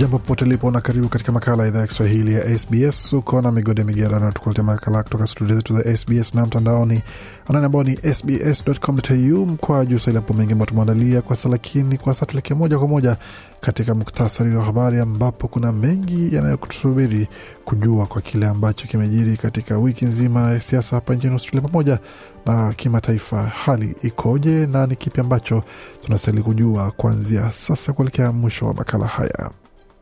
Jambo 0.00 0.18
popote 0.18 0.44
lipo 0.44 0.70
na 0.70 0.80
karibu 0.80 1.08
katika 1.08 1.32
makala 1.32 1.62
ya 1.62 1.68
idhaa 1.68 1.80
ya 1.80 1.86
Kiswahili 1.86 2.34
ya 2.34 2.58
SBS. 2.58 3.12
Uko 3.12 3.42
na 3.42 3.52
migode 3.52 3.84
migerano, 3.84 4.32
tukuletea 4.32 4.64
makala 4.64 5.02
kutoka 5.02 5.26
studio 5.26 5.56
zetu 5.56 5.74
za 5.74 5.96
SBS 5.96 6.34
na 6.34 6.46
mtandaoni 6.46 7.02
anani 7.48 7.66
ambao 7.66 7.84
ni 7.84 7.96
sbs.com.au 8.14 9.46
mkwa 9.46 9.86
juu 9.86 9.98
swahili. 9.98 10.16
Hapo 10.16 10.34
mengi 10.34 10.52
ambao 10.52 10.66
tumeandalia 10.66 11.22
kwa 11.22 11.36
sasa, 11.36 11.48
lakini 11.48 11.98
kwa 11.98 12.14
sasa 12.14 12.26
tuelekee 12.26 12.54
moja 12.54 12.78
kwa 12.78 12.88
moja 12.88 13.16
katika 13.60 13.94
muktasari 13.94 14.56
wa 14.56 14.64
habari, 14.64 15.00
ambapo 15.00 15.48
kuna 15.48 15.72
mengi 15.72 16.34
yanayokusubiri 16.34 17.28
kujua 17.64 18.06
kwa 18.06 18.20
kile 18.20 18.46
ambacho 18.46 18.86
kimejiri 18.86 19.36
katika 19.36 19.78
wiki 19.78 20.04
nzima 20.04 20.50
ya 20.52 20.60
siasa 20.60 20.96
hapa 20.96 21.14
nchini 21.14 21.32
Australia 21.32 21.68
pamoja 21.68 21.98
na 22.46 22.72
kimataifa. 22.72 23.42
Hali 23.42 23.96
ikoje 24.02 24.66
na 24.66 24.86
ni 24.86 24.96
kipi 24.96 25.20
ambacho 25.20 25.62
tunastahili 26.04 26.42
kujua 26.42 26.90
kuanzia 26.90 27.52
sasa 27.52 27.92
kuelekea 27.92 28.32
mwisho 28.32 28.66
wa 28.66 28.74
makala 28.74 29.06
haya? 29.06 29.50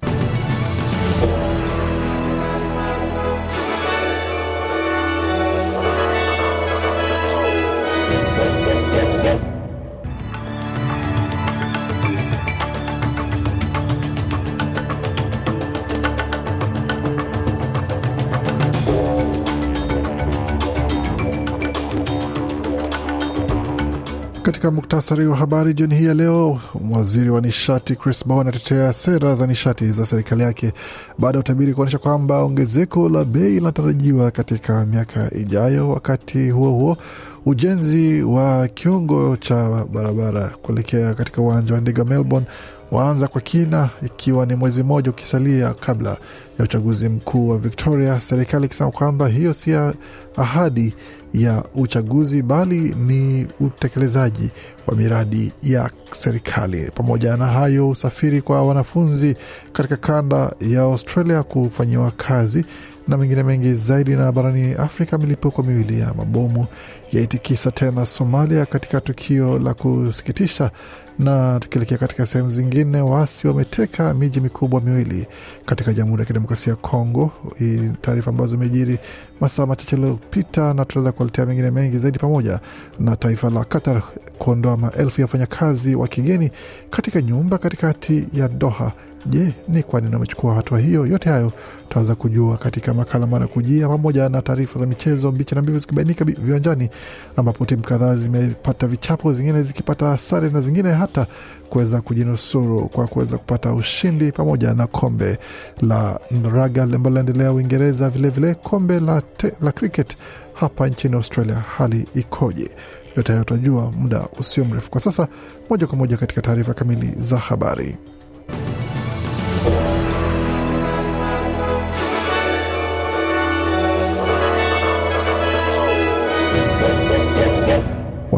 Bye. 0.01 0.38
Katika 24.69 24.81
muktasari 24.81 25.27
wa 25.27 25.37
habari 25.37 25.75
jioni 25.75 25.95
hii 25.97 26.05
ya 26.05 26.15
leo, 26.15 26.61
waziri 26.91 27.31
wa 27.31 27.41
nishati 27.41 27.97
Chris 27.97 28.27
Bowen 28.27 28.41
anatetea 28.49 28.93
sera 28.93 29.35
za 29.35 29.47
nishati 29.47 29.91
za 29.91 30.07
serikali 30.07 30.43
yake 30.43 30.73
baada 31.19 31.39
ya 31.39 31.41
utabiri 31.41 31.75
kuonyesha 31.75 31.99
kwamba 31.99 32.43
ongezeko 32.43 33.09
la 33.09 33.25
bei 33.25 33.51
linatarajiwa 33.55 34.31
katika 34.31 34.87
miaka 34.87 35.35
ijayo. 35.35 35.91
Wakati 35.91 36.51
huo 36.51 36.71
huo, 36.71 36.97
ujenzi 37.49 38.23
wa 38.23 38.69
kiungo 38.69 39.37
cha 39.37 39.85
barabara 39.93 40.49
kuelekea 40.63 41.15
katika 41.15 41.43
uwanja 41.43 41.75
wa 41.75 41.81
ndege 41.81 42.05
Melbourne 42.05 42.47
waanza 42.91 43.29
kwa 43.29 43.41
kina, 43.41 43.91
ikiwa 44.07 44.47
ni 44.47 44.55
mwezi 44.55 44.83
mmoja 44.83 45.11
ukisalia 45.11 45.75
kabla 45.75 46.11
ya 46.59 46.65
uchaguzi 46.65 47.09
mkuu 47.09 47.49
wa 47.49 47.59
Victoria, 47.59 48.21
serikali 48.21 48.67
ikisema 48.67 48.91
kwamba 48.91 49.29
hiyo 49.29 49.53
si 49.53 49.75
ahadi 50.37 50.95
ya 51.35 51.65
uchaguzi 51.75 52.43
bali 52.43 52.95
ni 53.07 53.47
utekelezaji 53.61 54.51
wa 54.87 54.97
miradi 54.97 55.53
ya 55.63 55.91
serikali. 56.19 56.91
Pamoja 56.95 57.37
na 57.37 57.47
hayo, 57.47 57.89
usafiri 57.91 58.43
kwa 58.43 58.63
wanafunzi 58.63 59.37
katika 59.73 59.97
kanda 59.97 60.53
ya 60.61 60.81
Australia 60.83 61.43
kufanyiwa 61.43 62.11
kazi 62.11 62.65
na 63.09 63.17
mengine 63.17 63.43
mengi 63.43 63.75
zaidi. 63.75 64.11
Na 64.17 64.33
barani 64.33 64.73
Afrika, 64.75 65.19
milipuko 65.19 65.63
miwili 65.63 66.01
ya 66.01 66.15
mabomu 66.15 66.67
yaitikisa 67.13 67.71
tena 67.71 68.07
Somalia 68.07 68.67
katika 68.67 69.01
tukio 69.01 69.59
la 69.59 69.75
kusikitisha. 69.75 70.71
Na 71.19 71.61
tukielekea 71.61 71.99
katika 71.99 72.27
sehemu 72.27 72.51
zingine, 72.51 73.01
waasi 73.01 73.47
wameteka 73.49 74.15
miji 74.15 74.41
mikubwa 74.41 74.81
miwili 74.81 75.27
katika 75.65 75.93
Jamhuri 75.93 76.21
ya 76.21 76.27
Kidemokrasia 76.27 76.71
ya 76.71 76.77
Kongo. 76.77 77.31
Hii 77.59 77.91
taarifa 78.01 78.31
ambazo 78.31 78.51
zimejiri 78.51 78.99
masaa 79.41 79.67
machache 79.67 79.97
yaliyopita, 79.97 80.75
na 80.75 80.85
tunaweza 80.85 81.13
kuwaletea 81.13 81.47
mengine 81.47 81.71
mengi 81.71 81.99
zaidi, 81.99 82.19
pamoja 82.19 82.61
na 83.01 83.17
taifa 83.17 83.51
la 83.51 83.65
Qatar 83.65 84.03
kuondoa 84.39 84.77
maelfu 84.77 85.21
ya 85.21 85.25
wafanyakazi 85.25 85.95
wa 85.95 86.09
kigeni 86.09 86.51
katika 86.91 87.23
nyumba 87.23 87.59
katikati 87.59 88.27
ya 88.33 88.49
Doha. 88.49 88.93
Je, 89.27 89.53
ni 89.69 89.83
kwa 89.83 90.01
nini 90.01 90.15
wamechukua 90.15 90.55
hatua 90.55 90.79
hiyo? 90.79 91.07
Yote 91.07 91.31
hayo 91.31 91.53
tutaweza 91.89 92.15
kujua 92.15 92.57
katika 92.57 92.95
makala 92.95 93.27
mara 93.27 93.47
kujia, 93.47 93.89
pamoja 93.89 94.29
na 94.29 94.43
taarifa 94.43 94.79
za 94.81 94.87
michezo 94.87 95.33
mbichi 95.33 95.55
na 95.55 95.63
mbivu 95.63 95.79
zikibainika 95.79 96.25
viwanjani, 96.25 96.91
ambapo 97.37 97.65
timu 97.67 97.83
kadhaa 97.83 98.15
zimepata 98.15 98.87
vichapo, 98.87 99.33
zingine 99.33 99.63
zikipata 99.63 100.19
sare 100.19 100.51
na 100.51 100.61
zingine 100.61 100.93
hata 100.93 101.27
kuweza 101.71 102.01
kujinusuru 102.01 102.89
kwa 102.89 103.07
kuweza 103.07 103.39
kupata 103.39 103.73
ushindi, 103.73 104.33
pamoja 104.33 104.75
na 104.75 104.87
kombe 104.87 105.39
la 105.83 106.21
raga 106.53 106.83
ambalo 106.83 107.09
linaendelea 107.09 107.53
Uingereza, 107.53 108.11
vilevile 108.11 108.55
kombe 108.55 109.01
la, 109.01 109.21
te, 109.21 109.53
la 109.63 109.73
cricket 109.73 110.17
hapa 110.55 110.89
nchini 110.89 111.15
Australia. 111.15 111.55
Hali 111.55 112.07
ikoje? 112.15 112.71
Yote 113.17 113.33
hayo 113.33 113.45
tutajua 113.45 113.93
muda 113.93 114.29
usio 114.39 114.65
mrefu. 114.65 114.91
Kwa 114.91 115.01
sasa, 115.01 115.29
moja 115.71 115.87
kwa 115.87 115.99
moja 115.99 116.17
katika 116.17 116.41
taarifa 116.43 116.75
kamili 116.75 117.11
za 117.19 117.39
habari. 117.39 117.97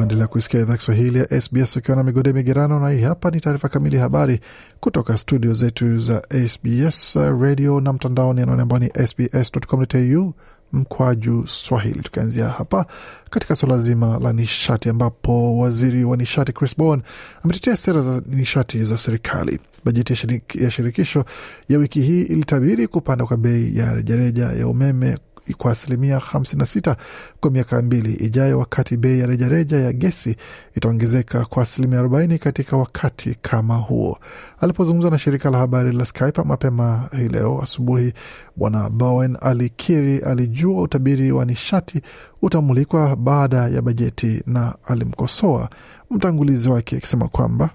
Waendelea 0.00 0.27
kuisikia 0.27 0.61
idhaa 0.61 0.77
Kiswahili 0.77 1.19
ya 1.19 1.41
SBS 1.41 1.77
ukiwa 1.77 1.97
na 1.97 2.03
migode 2.03 2.33
migerano, 2.33 2.81
na 2.81 2.91
hii 2.91 3.00
hapa 3.03 3.31
ni 3.31 3.41
taarifa 3.41 3.69
kamili 3.69 3.97
habari 3.97 4.41
kutoka 4.81 5.16
studio 5.16 5.53
zetu 5.55 5.99
za 5.99 6.22
SBS 6.49 7.16
radio 7.16 7.81
na 7.81 7.93
mtandaoni 7.93 8.41
anwani 8.41 8.62
ambao 8.62 8.78
ni 8.78 8.91
sbs.com.au 9.06 10.34
mkwaju 10.72 11.47
Swahili. 11.47 12.00
Tukianzia 12.03 12.49
hapa 12.49 12.87
katika 13.31 13.57
suala 13.57 13.79
zima 13.79 14.19
la 14.19 14.33
nishati, 14.33 14.89
ambapo 14.89 15.59
waziri 15.59 16.05
wa 16.05 16.17
nishati 16.17 16.53
Chris 16.53 16.77
Bowen 16.77 17.03
ametetea 17.45 17.77
sera 17.77 18.03
za 18.03 18.23
nishati 18.27 18.85
za 18.85 18.97
serikali. 18.97 19.61
Bajeti 19.85 20.13
ya, 20.13 20.17
shirik, 20.17 20.55
ya 20.57 20.71
shirikisho 20.71 21.25
ya 21.69 21.79
wiki 21.79 22.01
hii 22.03 22.23
ilitabiri 22.23 22.87
kupanda 22.89 23.25
kwa 23.27 23.37
bei 23.37 23.77
ya 23.77 23.95
rejareja 23.95 24.45
ya 24.45 24.69
umeme 24.69 25.19
kwa 25.59 25.73
asilimia 25.73 26.19
56 26.19 26.97
kwa 27.41 27.51
miaka 27.51 27.83
mbili 27.83 28.13
ijayo, 28.15 28.59
wakati 28.59 28.97
bei 28.97 29.19
ya 29.21 29.27
rejareja 29.27 29.77
ya 29.81 29.93
gesi 29.93 30.37
itaongezeka 30.77 31.45
kwa 31.45 31.63
asilimia 31.63 32.01
40 32.03 32.39
katika 32.39 32.77
wakati 32.77 33.35
kama 33.43 33.77
huo. 33.77 34.19
Alipozungumza 34.61 35.11
na 35.11 35.19
shirika 35.19 35.51
la 35.51 35.59
habari 35.59 35.93
la 35.93 36.07
Skype 36.07 36.43
mapema 36.43 37.09
hii 37.19 37.29
leo 37.29 37.61
asubuhi, 37.63 38.13
Bwana 38.57 38.91
Bowen 38.91 39.37
alikiri 39.41 40.19
alijua 40.19 40.83
utabiri 40.83 41.33
wa 41.33 41.45
nishati 41.45 42.01
utamulikwa 42.43 43.17
baada 43.17 43.56
ya 43.69 43.83
bajeti, 43.83 44.43
na 44.47 44.75
alimkosoa 44.84 45.71
mtangulizi 46.11 46.69
wake 46.69 46.97
akisema 46.97 47.28
kwamba 47.28 47.71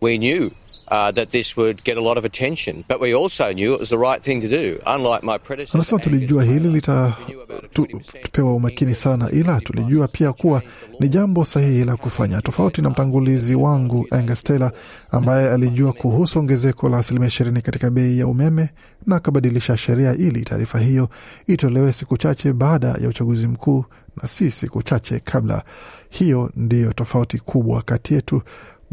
We 0.00 0.18
knew 0.18 0.50
Uh, 0.90 1.10
that 1.14 1.30
this 1.30 1.56
would 1.56 1.82
get 1.84 1.96
a 1.96 2.00
lot 2.00 2.18
of 2.18 2.24
attention, 2.24 2.84
but 2.88 3.00
we 3.00 3.14
also 3.14 3.52
knew 3.52 3.74
it 3.74 3.80
was 3.80 3.88
the 3.88 3.96
right 3.98 4.22
thing 4.22 4.40
to 4.40 4.48
do. 4.48 4.78
Unlike 4.86 5.22
my 5.22 5.38
predecessor, 5.38 5.78
anasema 5.78 5.98
tulijua 6.00 6.44
hili 6.44 6.68
litapewa 6.68 8.54
umakini 8.54 8.94
sana, 8.94 9.30
ila 9.30 9.60
tulijua 9.60 10.08
pia 10.08 10.32
kuwa 10.32 10.62
ni 11.00 11.08
jambo 11.08 11.44
sahihi 11.44 11.84
la 11.84 11.96
kufanya, 11.96 12.42
tofauti 12.42 12.82
na 12.82 12.90
mtangulizi 12.90 13.54
wangu 13.54 14.06
Angus 14.10 14.42
Taylor 14.42 14.72
ambaye 15.10 15.50
alijua 15.50 15.92
kuhusu 15.92 16.38
ongezeko 16.38 16.88
la 16.88 16.98
asilimia 16.98 17.28
ishirini 17.28 17.62
katika 17.62 17.90
bei 17.90 18.18
ya 18.18 18.26
umeme 18.26 18.68
na 19.06 19.16
akabadilisha 19.16 19.76
sheria 19.76 20.12
ili 20.14 20.42
taarifa 20.44 20.78
hiyo 20.78 21.08
itolewe 21.46 21.92
siku 21.92 22.16
chache 22.16 22.52
baada 22.52 22.88
ya 22.88 23.08
uchaguzi 23.08 23.46
mkuu 23.46 23.84
na 24.22 24.28
si 24.28 24.50
siku 24.50 24.82
chache 24.82 25.20
kabla. 25.20 25.64
Hiyo 26.10 26.50
ndiyo 26.56 26.92
tofauti 26.92 27.38
kubwa 27.38 27.82
kati 27.82 28.14
yetu. 28.14 28.42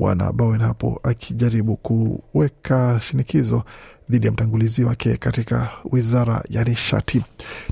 Bwana 0.01 0.31
Bowen 0.31 0.61
hapo 0.61 0.99
akijaribu 1.03 1.77
kuweka 1.77 2.99
shinikizo 2.99 3.63
dhidi 4.09 4.25
ya 4.25 4.31
mtangulizi 4.31 4.83
wake 4.83 5.17
katika 5.17 5.69
wizara 5.91 6.43
ya 6.49 6.63
nishati. 6.63 7.23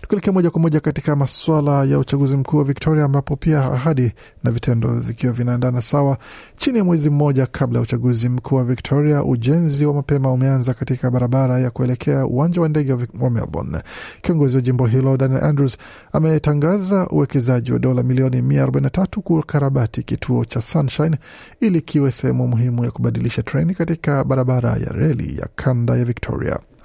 Tukielekea 0.02 0.34
moja 0.34 0.50
kwa 0.50 0.62
moja 0.62 0.80
katika 0.80 1.16
masuala 1.16 1.84
ya 1.84 2.00
uchaguzi 2.00 2.38
mkuu 2.38 2.58
wa 2.58 2.64
Victoria, 2.64 3.04
ambapo 3.04 3.36
pia 3.36 3.66
ahadi 3.66 4.12
na 4.44 4.52
vitendo 4.52 5.00
zikiwa 5.00 5.34
vinaendana 5.34 5.82
sawa. 5.82 6.18
Chini 6.58 6.78
ya 6.78 6.84
mwezi 6.84 7.10
mmoja 7.10 7.46
kabla 7.46 7.80
ya 7.80 7.84
uchaguzi 7.84 8.30
mkuu 8.30 8.56
wa 8.56 8.64
Victoria, 8.64 9.24
ujenzi 9.24 9.86
wa 9.86 9.94
mapema 9.94 10.32
umeanza 10.32 10.74
katika 10.74 11.12
barabara 11.12 11.60
ya 11.60 11.70
kuelekea 11.72 12.26
uwanja 12.26 12.62
wa 12.62 12.70
ndege 12.70 12.94
wa 13.20 13.30
Melbourne. 13.30 13.78
Kiongozi 14.22 14.56
wa 14.56 14.62
jimbo 14.62 14.86
hilo 14.86 15.18
Daniel 15.18 15.44
Andrews 15.44 15.78
ametangaza 16.14 17.08
uwekezaji 17.08 17.72
wa 17.74 17.80
dola 17.80 18.04
milioni 18.04 18.42
143 18.42 19.06
kukarabati 19.22 20.04
kituo 20.04 20.46
cha 20.46 20.62
Sunshine 20.62 21.18
ili 21.62 21.82
kiwe 21.82 22.12
sehemu 22.12 22.48
muhimu 22.48 22.86
ya 22.86 22.92
kubadilisha 22.92 23.44
treni 23.44 23.74
katika 23.74 24.24
barabara 24.24 24.70
ya 24.70 24.90
reli 24.92 25.38
ya 25.40 25.48
kanda 25.56 25.96
ya 25.98 26.06
Victoria. 26.06 26.29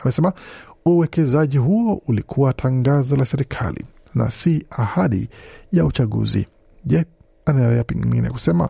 Amesema 0.02 0.32
uwekezaji 0.86 1.58
huo 1.58 2.02
ulikuwa 2.06 2.52
tangazo 2.52 3.16
la 3.16 3.26
serikali 3.26 3.84
na 4.14 4.30
si 4.30 4.66
ahadi 4.70 5.28
ya 5.72 5.84
uchaguzi. 5.84 6.46
Je, 6.84 7.04
anaendelea 7.46 7.84
pengine 7.84 8.30
kusema? 8.30 8.68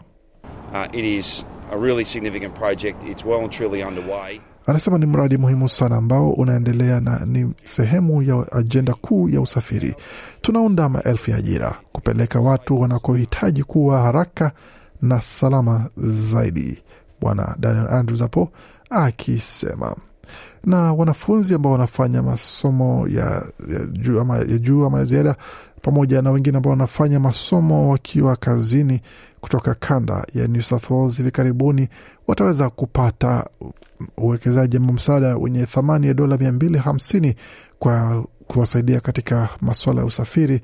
Uh, 0.73 0.95
it 0.99 1.05
is 1.05 1.45
a 1.73 1.77
really 1.77 2.05
significant 2.05 2.55
project. 2.59 3.05
It's 3.11 3.25
well 3.25 3.41
and 3.41 3.51
truly 3.51 3.85
underway. 3.85 4.41
Anasema 4.67 4.99
ni 4.99 5.07
mradi 5.07 5.37
muhimu 5.37 5.69
sana 5.69 5.97
ambao 5.97 6.31
unaendelea 6.33 7.01
na 7.01 7.27
ni 7.27 7.55
sehemu 7.65 8.23
ya 8.23 8.47
ajenda 8.53 8.95
kuu 8.95 9.29
ya 9.29 9.41
usafiri. 9.41 9.95
Tunaunda 10.41 10.89
maelfu 10.89 11.31
ya 11.31 11.37
ajira 11.37 11.77
kupeleka 11.93 12.41
watu 12.41 12.81
wanakohitaji 12.81 13.63
kuwa 13.63 14.03
haraka 14.03 14.53
na 15.03 15.21
salama 15.21 15.91
zaidi, 15.97 16.83
Bwana 17.21 17.57
Daniel 17.59 17.87
Andrews 17.91 18.21
hapo 18.21 18.49
akisema 18.91 19.97
na 20.67 20.93
wanafunzi 20.93 21.55
ambao 21.55 21.73
wanafanya 21.73 22.23
masomo 22.23 23.09
ya, 23.09 23.25
ya 23.73 23.87
juu 23.93 24.21
ama 24.21 24.37
ya 24.39 24.45
juu 24.59 24.85
ama 24.87 24.99
ya 24.99 25.05
ziada 25.05 25.37
pamoja 25.83 26.23
na 26.23 26.31
wengine 26.31 26.57
ambao 26.57 26.71
wanafanya 26.71 27.21
masomo 27.21 27.91
wakiwa 27.91 28.37
kazini 28.37 29.01
kutoka 29.41 29.75
kanda 29.75 30.27
ya 30.35 30.49
New 30.49 30.63
South 30.63 30.91
Wales 30.91 31.17
hivi 31.17 31.31
karibuni 31.31 31.89
wataweza 32.27 32.71
kupata 32.71 33.47
uwekezaji 34.17 34.77
ama 34.77 34.93
msaada 34.93 35.37
wenye 35.37 35.67
thamani 35.67 36.07
ya 36.07 36.15
dola 36.15 36.37
mia 36.37 36.53
mbili 36.53 36.79
hamsini 36.79 37.35
kwa 37.79 38.25
kuwasaidia 38.47 39.01
katika 39.01 39.49
masuala 39.61 40.01
ya 40.01 40.07
usafiri 40.07 40.61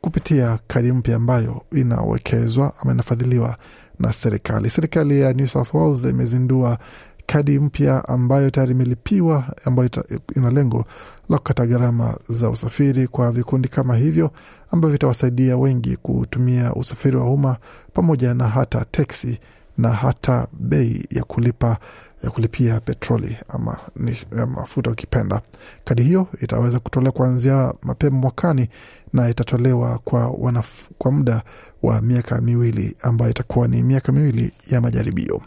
kupitia 0.00 0.58
kadi 0.66 0.92
mpya 0.92 1.16
ambayo 1.16 1.62
inawekezwa 1.72 2.72
ama 2.82 2.92
inafadhiliwa 2.92 3.56
na 3.98 4.12
serikali. 4.12 4.70
Serikali 4.70 5.20
ya 5.20 5.32
New 5.32 5.46
South 5.46 5.74
Wales 5.74 6.04
imezindua 6.04 6.78
kadi 7.26 7.58
mpya 7.58 8.08
ambayo 8.08 8.50
tayari 8.50 8.72
imelipiwa 8.72 9.44
ambayo 9.64 9.90
ina 10.36 10.50
lengo 10.50 10.84
la 11.28 11.38
kukata 11.38 11.66
gharama 11.66 12.16
za 12.28 12.50
usafiri 12.50 13.06
kwa 13.08 13.32
vikundi 13.32 13.68
kama 13.68 13.96
hivyo 13.96 14.30
ambavyo 14.70 14.92
vitawasaidia 14.92 15.56
wengi 15.56 15.96
kutumia 15.96 16.74
usafiri 16.74 17.16
wa 17.16 17.24
umma 17.30 17.56
pamoja 17.92 18.34
na 18.34 18.48
hata 18.48 18.84
teksi 18.84 19.38
na 19.78 19.88
hata 19.88 20.46
bei 20.52 21.06
ya 21.10 21.24
kulipa 21.24 21.76
ya 22.24 22.30
kulipia 22.30 22.80
petroli 22.80 23.36
ama 23.48 23.76
ni 23.96 24.16
mafuta 24.46 24.90
ukipenda. 24.90 25.40
Kadi 25.84 26.02
hiyo 26.02 26.26
itaweza 26.42 26.78
kutolewa 26.78 27.12
kuanzia 27.12 27.74
mapema 27.82 28.16
mwakani 28.18 28.68
na 29.12 29.28
itatolewa 29.28 29.98
kwa, 30.04 30.28
wanaf, 30.30 30.88
kwa 30.98 31.12
muda 31.12 31.42
wa 31.82 32.00
miaka 32.00 32.40
miwili 32.40 32.96
ambayo 33.02 33.30
itakuwa 33.30 33.68
ni 33.68 33.82
miaka 33.82 34.12
miwili 34.12 34.52
ya 34.70 34.80
majaribio. 34.80 35.42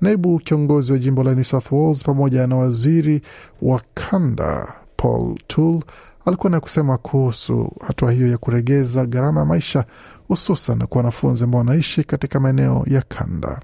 Naibu 0.00 0.38
kiongozi 0.38 0.92
wa 0.92 0.98
jimbo 0.98 1.22
la 1.24 1.34
New 1.34 1.44
South 1.44 1.72
Wales 1.72 2.02
pamoja 2.04 2.46
na 2.46 2.56
waziri 2.56 3.22
wa 3.62 3.82
kanda 3.94 4.72
Paul 4.96 5.38
Toole 5.46 5.82
alikuwa 6.26 6.50
na 6.50 6.60
kusema 6.60 6.98
kuhusu 6.98 7.72
hatua 7.86 8.12
hiyo 8.12 8.26
ya 8.28 8.38
kuregeza 8.38 9.06
gharama 9.06 9.40
ya 9.40 9.46
maisha 9.46 9.84
hususan 10.28 10.86
kwa 10.86 10.96
wanafunzi 10.98 11.44
ambao 11.44 11.58
wanaishi 11.58 12.04
katika 12.04 12.40
maeneo 12.40 12.84
ya 12.86 13.02
kanda. 13.02 13.60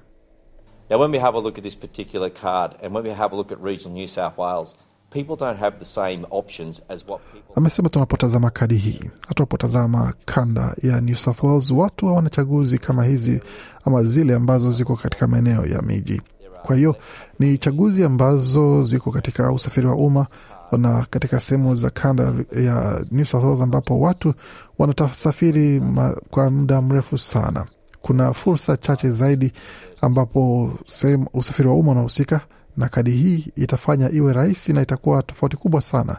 Now, 0.90 0.98
when 1.00 1.10
we 1.10 1.18
have 1.18 1.34
a 1.34 1.40
look 1.40 1.58
at 1.58 1.64
this 1.64 1.74
particular 1.76 2.30
card 2.30 2.76
and 2.82 2.94
when 2.94 3.04
we 3.04 3.10
have 3.10 3.32
a 3.32 3.36
look 3.36 3.50
at 3.52 3.60
regional 3.60 3.92
New 3.94 4.06
South 4.08 4.38
Wales, 4.38 4.74
people 5.10 5.34
don't 5.36 5.56
have 5.58 5.78
the 5.78 5.84
same 5.84 6.24
options 6.30 6.80
as 6.88 7.04
what 7.06 7.20
people. 7.32 7.54
Amesema 7.56 7.88
tunapotazama 7.88 8.50
kadi 8.50 8.76
hii, 8.76 9.00
tunapotazama 9.34 10.14
kanda 10.24 10.74
ya 10.82 11.00
New 11.00 11.14
South 11.14 11.42
Wales, 11.42 11.70
watu 11.70 12.06
hawana 12.06 12.30
chaguzi 12.30 12.78
kama 12.78 13.04
hizi 13.04 13.40
ama 13.84 14.04
zile 14.04 14.34
ambazo 14.34 14.72
ziko 14.72 14.96
katika 14.96 15.26
maeneo 15.26 15.66
ya 15.66 15.82
miji. 15.82 16.22
Kwa 16.62 16.76
hiyo 16.76 16.96
ni 17.38 17.58
chaguzi 17.58 18.04
ambazo 18.04 18.82
ziko 18.82 19.10
katika 19.10 19.52
usafiri 19.52 19.86
wa 19.86 19.94
umma 19.94 20.26
na 20.72 21.06
katika 21.10 21.40
sehemu 21.40 21.74
za 21.74 21.90
kanda 21.90 22.32
ya 22.52 23.04
New 23.10 23.24
South 23.24 23.44
Wales 23.44 23.60
ambapo 23.60 24.00
watu 24.00 24.34
wanatasafiri 24.78 25.82
kwa 26.30 26.50
muda 26.50 26.82
mrefu 26.82 27.18
sana. 27.18 27.66
Kuna 28.06 28.32
fursa 28.34 28.76
chache 28.76 29.10
zaidi 29.10 29.52
ambapo 30.00 30.72
sehemu 30.86 31.26
usafiri 31.34 31.68
wa 31.68 31.74
umma 31.74 31.92
unahusika, 31.92 32.40
na 32.76 32.88
kadi 32.88 33.10
hii 33.10 33.46
itafanya 33.56 34.10
iwe 34.12 34.32
rahisi 34.32 34.72
na 34.72 34.82
itakuwa 34.82 35.22
tofauti 35.22 35.56
kubwa 35.56 35.80
sana 35.80 36.18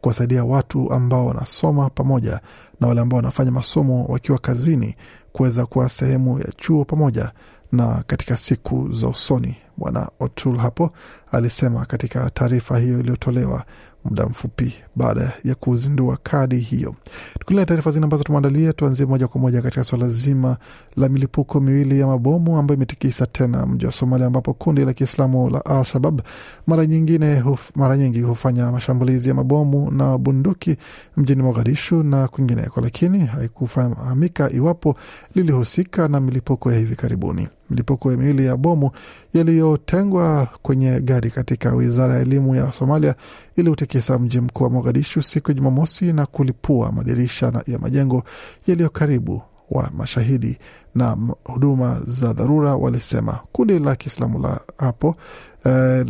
kuwasaidia 0.00 0.44
watu 0.44 0.92
ambao 0.92 1.26
wanasoma 1.26 1.90
pamoja 1.90 2.40
na 2.80 2.86
wale 2.88 3.00
ambao 3.00 3.16
wanafanya 3.16 3.50
masomo 3.50 4.04
wakiwa 4.04 4.38
kazini 4.38 4.96
kuweza 5.32 5.66
kuwa 5.66 5.88
sehemu 5.88 6.38
ya 6.38 6.52
chuo 6.56 6.84
pamoja 6.84 7.32
na 7.72 8.02
katika 8.06 8.36
siku 8.36 8.92
za 8.92 9.08
usoni. 9.08 9.56
Bwana 9.76 10.08
Otul 10.20 10.56
hapo 10.58 10.90
alisema 11.32 11.86
katika 11.86 12.30
taarifa 12.30 12.78
hiyo 12.78 13.00
iliyotolewa 13.00 13.64
muda 14.10 14.26
mfupi 14.26 14.72
baada 14.96 15.32
ya 15.44 15.54
kuzindua 15.54 16.18
kadi 16.22 16.58
hiyo. 16.58 16.94
Tukilea 17.40 17.66
taarifa 17.66 17.90
zingine 17.90 18.04
ambazo 18.04 18.24
tumeandalia, 18.24 18.72
tuanzie 18.72 19.06
moja 19.06 19.28
kwa 19.28 19.40
moja 19.40 19.62
katika 19.62 19.84
suala 19.84 20.08
zima 20.08 20.56
la 20.96 21.08
milipuko 21.08 21.60
miwili 21.60 22.00
ya 22.00 22.06
mabomu 22.06 22.58
ambayo 22.58 22.76
imetikisa 22.76 23.26
tena 23.26 23.66
mji 23.66 23.86
wa 23.86 23.92
Somalia, 23.92 24.26
ambapo 24.26 24.54
kundi 24.54 24.84
la 24.84 24.92
Kiislamu 24.92 25.50
la 25.50 25.64
Al-Shabab 25.64 26.20
mara 26.66 26.86
nyingine 26.86 27.40
huf, 27.40 27.70
mara 27.76 27.96
nyingi 27.96 28.20
hufanya 28.20 28.72
mashambulizi 28.72 29.28
ya 29.28 29.34
mabomu 29.34 29.90
na 29.90 30.18
bunduki 30.18 30.76
mjini 31.16 31.42
Mogadishu 31.42 32.02
na 32.02 32.28
kwingineko, 32.28 32.80
lakini 32.80 33.18
haikufahamika 33.26 34.50
iwapo 34.50 34.96
lilihusika 35.34 36.08
na 36.08 36.20
milipuko 36.20 36.72
ya 36.72 36.78
hivi 36.78 36.96
karibuni. 36.96 37.48
Milipuko 37.70 38.10
miwili 38.10 38.46
ya 38.46 38.56
bomu 38.56 38.90
yaliyotengwa 39.34 40.48
kwenye 40.62 41.00
gari 41.00 41.30
katika 41.30 41.74
wizara 41.74 42.14
ya 42.14 42.20
elimu 42.20 42.54
ya 42.54 42.72
Somalia 42.72 43.14
iliutikisa 43.56 44.18
mji 44.18 44.40
mkuu 44.40 44.64
wa 44.64 44.70
Mogadishu 44.70 45.22
siku 45.22 45.50
ya 45.50 45.54
Jumamosi 45.54 46.12
na 46.12 46.26
kulipua 46.26 46.92
madirisha 46.92 47.62
ya 47.66 47.78
majengo 47.78 48.22
yaliyo 48.66 48.90
karibu 48.90 49.42
wa 49.70 49.90
mashahidi 49.96 50.58
na 50.94 51.16
huduma 51.44 52.00
za 52.06 52.32
dharura 52.32 52.76
walisema. 52.76 53.38
Kundi 53.52 53.78
la 53.78 53.96
Kiislamu 53.96 54.38
la 54.38 54.60
hapo 54.78 55.16
eh, 55.64 56.06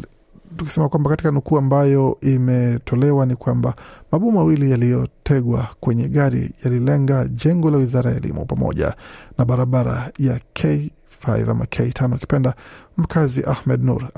tukisema 0.57 0.89
kwamba 0.89 1.11
katika 1.11 1.31
nukuu 1.31 1.59
ambayo 1.59 2.19
imetolewa 2.21 3.27
ni 3.27 3.37
kwamba 3.37 3.75
mabomu 4.13 4.33
mawili 4.33 4.71
yaliyotegwa 4.71 5.69
kwenye 5.81 6.09
gari 6.09 6.51
yalilenga 6.65 7.25
jengo 7.25 7.71
la 7.71 7.77
wizara 7.77 8.11
ya 8.11 8.17
elimu 8.17 8.45
pamoja 8.45 8.95
na 9.39 9.45
barabara 9.45 10.11
ya 10.19 10.41
K 10.53 10.91
5 11.27 11.51
ama 11.51 11.65
K5 11.65 12.15
ukipenda. 12.15 12.55
Mkazi 12.97 13.45
Ahmed 13.47 13.85
Nur 13.85 14.09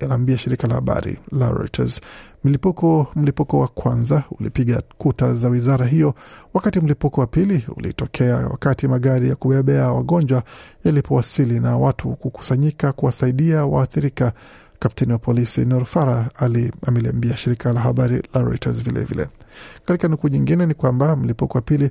aliambia 0.00 0.38
shirika 0.38 0.68
la 0.68 0.74
habari 0.74 1.18
la 1.32 1.50
Reuters 1.50 2.00
mlipuko 2.44 3.06
mlipuko 3.16 3.58
wa 3.58 3.68
kwanza 3.68 4.22
ulipiga 4.40 4.82
kuta 4.98 5.34
za 5.34 5.48
wizara 5.48 5.86
hiyo, 5.86 6.14
wakati 6.54 6.80
mlipuko 6.80 7.20
wa 7.20 7.26
pili 7.26 7.66
ulitokea 7.76 8.36
wakati 8.36 8.88
magari 8.88 9.28
ya 9.28 9.36
kubebea 9.36 9.92
wagonjwa 9.92 10.42
yalipowasili 10.84 11.60
na 11.60 11.76
watu 11.76 12.08
kukusanyika 12.08 12.92
kuwasaidia 12.92 13.66
waathirika. 13.66 14.32
Kapteni 14.78 15.12
wa 15.12 15.18
polisi 15.18 15.64
Nur 15.64 15.84
Farah 15.84 16.28
ameliambia 16.86 17.36
shirika 17.36 17.72
la 17.72 17.80
habari 17.80 18.22
la 18.34 18.40
Reuters 18.42 18.82
vilevile. 18.82 19.28
Katika 19.84 20.08
nukuu 20.08 20.28
nyingine 20.28 20.66
ni 20.66 20.74
kwamba 20.74 21.16
mlipuko 21.16 21.58
wa 21.58 21.62
pili 21.62 21.90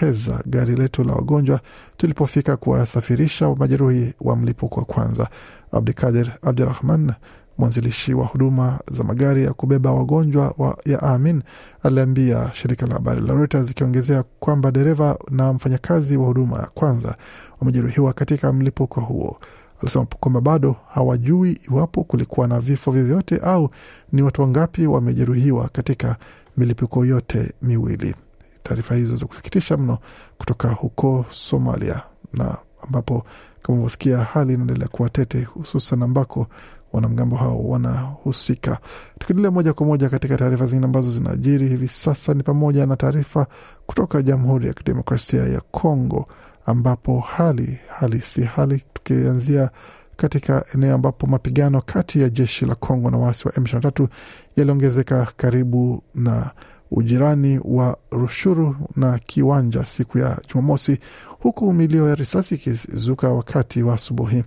uliteketeza 0.00 0.42
gari 0.46 0.76
letu 0.76 1.04
la 1.04 1.12
wagonjwa 1.14 1.60
tulipofika 1.96 2.56
kuwasafirisha 2.56 3.54
majeruhi 3.54 4.14
wa 4.20 4.36
mlipuko 4.36 4.80
wa 4.80 4.86
kwanza. 4.86 5.28
Abdikadir 5.72 6.32
Abdurahman 6.42 7.12
mwanzilishi 7.58 8.14
wa 8.14 8.26
huduma 8.26 8.78
za 8.92 9.04
magari 9.04 9.44
ya 9.44 9.52
kubeba 9.52 9.92
wagonjwa 9.92 10.54
wa 10.58 10.78
ya 10.86 11.02
Amin 11.02 11.42
aliambia 11.82 12.50
shirika 12.52 12.86
la 12.86 12.94
habari 12.94 13.20
la 13.20 13.34
Reuters, 13.34 13.70
ikiongezea 13.70 14.24
kwamba 14.40 14.70
dereva 14.70 15.18
na 15.30 15.52
mfanyakazi 15.52 16.16
wa 16.16 16.26
huduma 16.26 16.56
ya 16.56 16.66
kwanza 16.66 17.14
wamejeruhiwa 17.60 18.12
katika 18.12 18.52
mlipuko 18.52 19.00
huo. 19.00 19.38
Alisema 19.82 20.06
kwamba 20.20 20.40
bado 20.40 20.76
hawajui 20.94 21.58
iwapo 21.70 22.04
kulikuwa 22.04 22.48
na 22.48 22.60
vifo 22.60 22.90
vyovyote 22.90 23.36
au 23.36 23.70
ni 24.12 24.22
watu 24.22 24.42
wangapi 24.42 24.86
wamejeruhiwa 24.86 25.68
katika 25.68 26.16
milipuko 26.56 27.04
yote 27.04 27.52
miwili. 27.62 28.14
Taarifa 28.62 28.94
hizo 28.94 29.16
za 29.16 29.26
kusikitisha 29.26 29.76
mno 29.76 29.98
kutoka 30.38 30.68
huko 30.68 31.24
Somalia 31.30 32.02
na 32.32 32.56
ambapo 32.82 33.14
kama 33.62 33.74
unavyosikia 33.74 34.18
hali 34.18 34.54
inaendelea 34.54 34.88
kuwa 34.88 35.08
tete, 35.10 35.42
hususan 35.42 36.02
ambako 36.02 36.46
wanamgambo 36.92 37.36
hao 37.36 37.68
wanahusika. 37.68 38.78
Tukiendelea 39.18 39.50
moja 39.50 39.72
kwa 39.72 39.86
moja 39.86 40.08
katika 40.08 40.36
taarifa 40.36 40.66
zingine 40.66 40.84
ambazo 40.86 41.10
zinaajiri 41.10 41.68
hivi 41.68 41.88
sasa 41.88 42.34
ni 42.34 42.42
pamoja 42.42 42.86
na 42.86 42.96
taarifa 42.96 43.46
kutoka 43.86 44.22
Jamhuri 44.22 44.66
ya 44.66 44.74
Kidemokrasia 44.74 45.42
ya 45.44 45.60
Kongo 45.60 46.26
ambapo 46.66 47.20
hali 47.20 47.78
hali 47.88 48.20
si 48.20 48.42
hali, 48.44 48.84
tukianzia 48.94 49.70
katika 50.16 50.64
eneo 50.74 50.94
ambapo 50.94 51.26
mapigano 51.26 51.80
kati 51.80 52.20
ya 52.20 52.28
jeshi 52.28 52.66
la 52.66 52.74
Kongo 52.74 53.10
na 53.10 53.18
waasi 53.18 53.48
wa 53.48 53.54
M23 53.54 54.08
yaliongezeka 54.56 55.28
karibu 55.36 56.02
na 56.14 56.50
ujirani 56.92 57.60
wa 57.64 57.96
Rushuru 58.10 58.76
na 58.96 59.18
Kiwanja 59.18 59.84
siku 59.84 60.18
ya 60.18 60.38
Jumamosi, 60.48 60.98
huku 61.28 61.72
milio 61.72 62.08
ya 62.08 62.14
risasi 62.14 62.54
ikizuka 62.54 63.28
wakati 63.28 63.82
wa 63.82 63.94
asubuhi. 63.94 64.44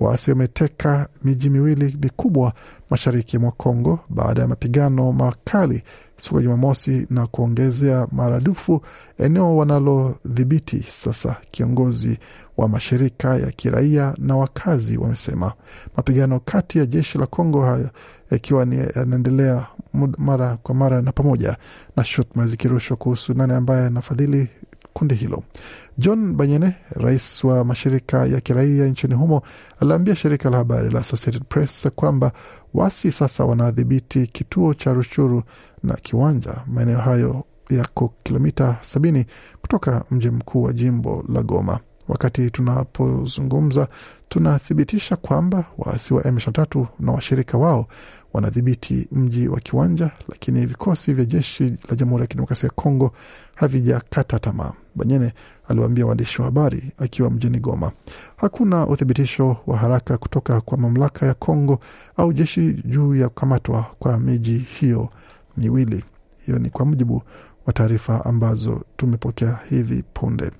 Waasi 0.00 0.30
wameteka 0.30 1.08
miji 1.24 1.50
miwili 1.50 1.96
mikubwa 2.02 2.52
mashariki 2.90 3.38
mwa 3.38 3.52
Kongo 3.52 3.98
baada 4.08 4.42
ya 4.42 4.48
mapigano 4.48 5.12
makali 5.12 5.82
siku 6.16 6.36
ya 6.36 6.42
Jumamosi 6.42 7.06
na 7.10 7.26
kuongezea 7.26 8.06
maradufu 8.12 8.82
eneo 9.18 9.56
wanalodhibiti 9.56 10.84
sasa. 10.88 11.36
Kiongozi 11.50 12.18
wa 12.62 12.68
mashirika 12.68 13.36
ya 13.36 13.50
kiraia 13.50 14.14
na 14.18 14.36
wakazi 14.36 14.98
wamesema 14.98 15.52
mapigano 15.96 16.40
kati 16.40 16.78
ya 16.78 16.86
jeshi 16.86 17.18
la 17.18 17.26
Kongo 17.26 17.60
hayo 17.64 17.90
yakiwa 18.30 18.66
yanaendelea 18.96 19.66
mara 20.18 20.56
kwa 20.56 20.74
mara 20.74 21.02
na 21.02 21.12
pamoja 21.12 21.56
na 21.96 22.04
shutuma 22.04 22.46
zikirushwa 22.46 22.96
kuhusu 22.96 23.34
nani 23.34 23.52
ambaye 23.52 23.86
anafadhili 23.86 24.48
kundi 24.92 25.14
hilo. 25.14 25.42
John 25.98 26.34
Banyene, 26.34 26.76
rais 26.90 27.44
wa 27.44 27.64
mashirika 27.64 28.26
ya 28.26 28.40
kiraia 28.40 28.86
nchini 28.86 29.14
humo, 29.14 29.42
aliambia 29.80 30.16
shirika 30.16 30.50
la 30.50 30.56
habari 30.56 30.90
la 30.90 31.00
Associated 31.00 31.42
Press 31.48 31.88
kwamba 31.94 32.32
wasi 32.74 33.12
sasa 33.12 33.44
wanadhibiti 33.44 34.26
kituo 34.26 34.74
cha 34.74 34.92
Rushuru 34.92 35.42
na 35.82 35.94
Kiwanja. 35.94 36.54
Maeneo 36.66 36.98
hayo 36.98 37.44
yako 37.70 38.14
kilomita 38.22 38.76
sabini 38.80 39.26
kutoka 39.60 40.04
mji 40.10 40.30
mkuu 40.30 40.62
wa 40.62 40.72
jimbo 40.72 41.24
la 41.28 41.42
Goma. 41.42 41.80
Wakati 42.12 42.50
tunapozungumza 42.50 43.88
tunathibitisha 44.28 45.16
kwamba 45.16 45.64
waasi 45.78 46.14
wa 46.14 46.22
M23 46.22 46.86
na 47.00 47.12
washirika 47.12 47.58
wao 47.58 47.86
wanadhibiti 48.32 49.08
mji 49.12 49.48
wa 49.48 49.60
Kiwanja, 49.60 50.10
lakini 50.28 50.66
vikosi 50.66 51.12
vya 51.12 51.24
jeshi 51.24 51.64
la 51.88 51.96
Jamhuri 51.96 52.20
ya 52.20 52.26
Kidemokrasia 52.26 52.66
ya 52.66 52.72
Kongo 52.74 53.12
havijakata 53.54 54.38
tamaa, 54.38 54.72
Banyene 54.94 55.32
aliwaambia 55.68 56.06
waandishi 56.06 56.38
wa 56.40 56.44
habari 56.44 56.92
akiwa 56.98 57.30
mjini 57.30 57.58
Goma. 57.60 57.92
Hakuna 58.36 58.86
uthibitisho 58.86 59.56
wa 59.66 59.76
haraka 59.78 60.18
kutoka 60.18 60.60
kwa 60.60 60.78
mamlaka 60.78 61.26
ya 61.26 61.34
Kongo 61.34 61.78
au 62.16 62.32
jeshi 62.32 62.72
juu 62.84 63.14
ya 63.14 63.28
kukamatwa 63.28 63.86
kwa 63.98 64.20
miji 64.20 64.58
hiyo 64.58 65.08
miwili. 65.56 66.04
Hiyo 66.46 66.58
ni 66.58 66.70
kwa 66.70 66.84
mujibu 66.86 67.22
wa 67.66 67.72
taarifa 67.72 68.24
ambazo 68.24 68.82
tumepokea 68.96 69.58
hivi 69.70 70.04
punde 70.14 70.50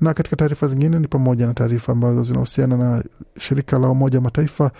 na 0.00 0.14
katika 0.14 0.36
taarifa 0.36 0.66
zingine 0.66 0.98
ni 0.98 1.08
pamoja 1.08 1.46
na 1.46 1.54
taarifa 1.54 1.92
ambazo 1.92 2.22
zinahusiana 2.22 2.76
na 2.76 3.04
shirika 3.38 3.78
la 3.78 3.88
Umoja 3.88 4.18
wa 4.18 4.24
Mataifa 4.24 4.70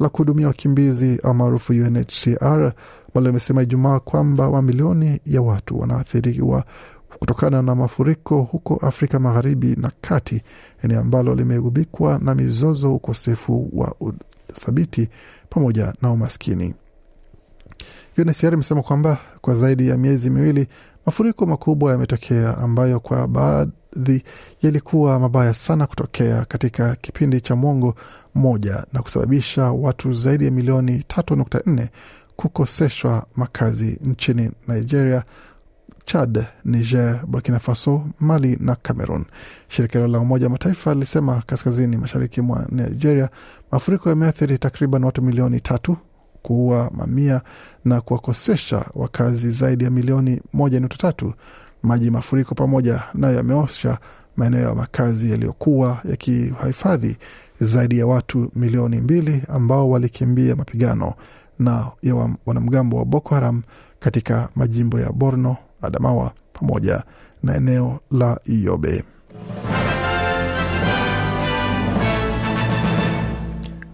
la 0.00 0.08
kuhudumia 0.08 0.46
wakimbizi 0.46 1.20
au 1.22 1.34
maarufu 1.34 1.72
UNHCR 1.72 2.72
wale 3.14 3.26
limesema 3.26 3.62
Ijumaa 3.62 4.00
kwamba 4.00 4.50
mamilioni 4.50 5.20
ya 5.26 5.42
watu 5.42 5.80
wanaathiriwa 5.80 6.64
kutokana 7.18 7.62
na 7.62 7.74
mafuriko 7.74 8.42
huko 8.42 8.76
Afrika 8.76 9.18
Magharibi 9.18 9.76
na 9.76 9.90
Kati, 10.00 10.42
eneo 10.84 11.00
ambalo 11.00 11.34
limegubikwa 11.34 12.18
na 12.22 12.34
mizozo, 12.34 12.94
ukosefu 12.94 13.70
wa 13.72 13.94
uthabiti 14.50 15.08
pamoja 15.50 15.92
na 16.02 16.10
umaskini. 16.10 16.74
UNHCR 18.18 18.52
imesema 18.54 18.82
kwamba 18.82 19.18
kwa 19.40 19.54
zaidi 19.54 19.88
ya 19.88 19.96
miezi 19.96 20.30
miwili 20.30 20.66
mafuriko 21.06 21.46
makubwa 21.46 21.92
yametokea 21.92 22.58
ambayo 22.58 23.00
kwa 23.00 23.28
baadhi 23.28 24.22
yalikuwa 24.62 25.18
mabaya 25.20 25.54
sana 25.54 25.86
kutokea 25.86 26.44
katika 26.44 26.96
kipindi 26.96 27.40
cha 27.40 27.56
mwongo 27.56 27.94
mmoja 28.34 28.86
na 28.92 29.02
kusababisha 29.02 29.62
watu 29.72 30.12
zaidi 30.12 30.44
ya 30.44 30.50
milioni 30.50 31.04
3.4 31.08 31.88
kukoseshwa 32.36 33.26
makazi 33.36 33.98
nchini 34.04 34.50
Nigeria, 34.68 35.24
Chad, 36.04 36.46
Niger, 36.64 37.20
Burkina 37.26 37.58
Faso, 37.58 38.04
Mali 38.20 38.56
na 38.60 38.74
Cameroon. 38.74 39.24
Shirika 39.68 39.98
la 39.98 40.18
Umoja 40.18 40.46
wa 40.46 40.50
Mataifa 40.52 40.94
lilisema 40.94 41.42
kaskazini 41.46 41.96
mashariki 41.96 42.40
mwa 42.40 42.66
Nigeria 42.70 43.28
mafuriko 43.72 44.08
yameathiri 44.08 44.58
takriban 44.58 45.04
watu 45.04 45.22
milioni 45.22 45.60
tatu 45.60 45.96
kuua 46.48 46.90
mamia 46.94 47.40
na 47.84 48.00
kuwakosesha 48.00 48.84
wakazi 48.94 49.50
zaidi 49.50 49.84
ya 49.84 49.90
milioni 49.90 50.40
moja 50.52 50.80
nukta 50.80 50.96
tatu. 50.96 51.34
Maji 51.82 52.10
mafuriko 52.10 52.54
pamoja 52.54 53.02
nayo 53.14 53.36
yameosha 53.36 53.98
maeneo 54.36 54.68
ya 54.68 54.74
makazi 54.74 55.30
yaliyokuwa 55.30 55.98
yakihifadhi 56.04 57.16
zaidi 57.60 57.98
ya 57.98 58.06
watu 58.06 58.50
milioni 58.54 59.00
mbili 59.00 59.42
ambao 59.48 59.90
walikimbia 59.90 60.56
mapigano 60.56 61.14
na 61.58 61.86
ya 62.02 62.14
wanamgambo 62.46 62.96
wa 62.96 63.04
Boko 63.04 63.34
Haram 63.34 63.62
katika 63.98 64.48
majimbo 64.56 65.00
ya 65.00 65.12
Borno, 65.12 65.56
Adamawa 65.82 66.32
pamoja 66.52 67.02
na 67.42 67.56
eneo 67.56 68.00
la 68.10 68.40
Yobe. 68.46 69.04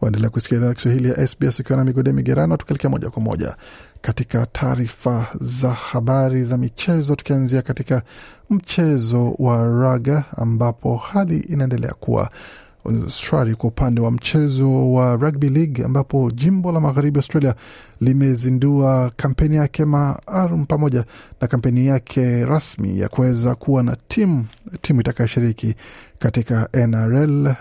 Waendelea 0.04 0.30
kusikia 0.30 0.58
idhaa 0.58 0.74
Kiswahili 0.74 1.08
ya 1.08 1.26
SBS 1.28 1.60
ukiwa 1.60 1.78
na 1.78 1.84
migode 1.84 2.12
migerano, 2.12 2.56
tukielekea 2.56 2.90
moja 2.90 3.10
kwa 3.10 3.22
moja 3.22 3.56
katika 4.00 4.46
taarifa 4.46 5.26
za 5.40 5.70
habari 5.70 6.44
za 6.44 6.56
michezo, 6.56 7.16
tukianzia 7.16 7.62
katika 7.62 8.02
mchezo 8.50 9.34
wa 9.38 9.68
raga 9.68 10.24
ambapo 10.36 10.96
hali 10.96 11.38
inaendelea 11.38 11.92
kuwa 11.92 12.30
shwari 13.08 13.54
kwa 13.54 13.68
upande 13.68 14.00
wa 14.00 14.10
mchezo 14.10 14.92
wa 14.92 15.16
rugby 15.16 15.48
league 15.48 15.84
ambapo 15.84 16.30
jimbo 16.30 16.72
la 16.72 16.80
magharibi 16.80 17.18
Australia 17.18 17.54
limezindua 18.00 19.12
kampeni 19.16 19.56
yake 19.56 19.84
maalum 19.84 20.66
pamoja 20.66 21.04
na 21.40 21.46
kampeni 21.48 21.86
yake 21.86 22.44
rasmi 22.44 23.00
ya 23.00 23.08
kuweza 23.08 23.54
kuwa 23.54 23.82
na 23.82 23.96
timu 24.08 24.46
timu 24.82 25.00
itakayoshiriki 25.00 25.74
katika 26.18 26.68
NRL 26.86 27.54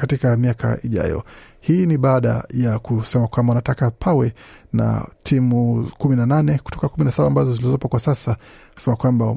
katika 0.00 0.36
miaka 0.36 0.78
ijayo. 0.82 1.24
Hii 1.60 1.86
ni 1.86 1.98
baada 1.98 2.44
ya 2.54 2.78
kusema 2.78 3.26
kwamba 3.28 3.50
wanataka 3.50 3.90
pawe 3.90 4.32
na 4.72 5.06
timu 5.22 5.90
kumi 5.98 6.16
na 6.16 6.26
nane 6.26 6.58
kutoka 6.64 6.88
kumi 6.88 7.04
na 7.04 7.10
saba 7.10 7.28
ambazo 7.28 7.52
zilizopo 7.54 7.88
kwa 7.88 8.00
sasa, 8.00 8.36
kusema 8.74 8.96
kwamba 8.96 9.36